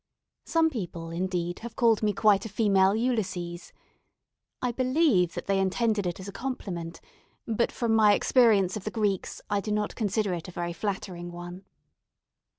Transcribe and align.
Some 0.45 0.71
people, 0.71 1.11
indeed, 1.11 1.59
have 1.59 1.75
called 1.75 2.01
me 2.01 2.11
quite 2.11 2.43
a 2.43 2.49
female 2.49 2.95
Ulysses. 2.95 3.71
I 4.59 4.71
believe 4.71 5.35
that 5.35 5.45
they 5.45 5.59
intended 5.59 6.07
it 6.07 6.19
as 6.19 6.27
a 6.27 6.31
compliment; 6.31 6.99
but 7.45 7.71
from 7.71 7.93
my 7.93 8.15
experience 8.15 8.75
of 8.75 8.83
the 8.83 8.89
Greeks, 8.89 9.43
I 9.47 9.61
do 9.61 9.71
not 9.71 9.93
consider 9.93 10.33
it 10.33 10.47
a 10.47 10.51
very 10.51 10.73
flattering 10.73 11.31
one. 11.31 11.65